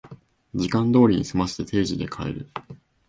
[0.55, 2.49] 時間通りに済ませて定時で帰る